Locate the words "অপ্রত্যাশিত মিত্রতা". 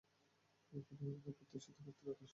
1.33-2.11